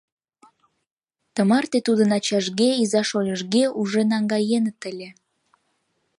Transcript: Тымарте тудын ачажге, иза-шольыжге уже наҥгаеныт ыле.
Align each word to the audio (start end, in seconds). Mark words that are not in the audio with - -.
Тымарте 1.33 1.79
тудын 1.87 2.09
ачажге, 2.17 2.69
иза-шольыжге 2.83 3.63
уже 3.79 4.01
наҥгаеныт 4.11 4.79
ыле. 4.91 5.09